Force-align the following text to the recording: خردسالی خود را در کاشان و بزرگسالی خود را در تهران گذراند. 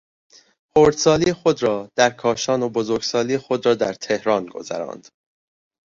خردسالی 0.75 1.33
خود 1.33 1.63
را 1.63 1.89
در 1.95 2.09
کاشان 2.09 2.63
و 2.63 2.69
بزرگسالی 2.69 3.37
خود 3.37 3.65
را 3.65 3.75
در 3.75 3.93
تهران 3.93 4.45
گذراند. 4.45 5.07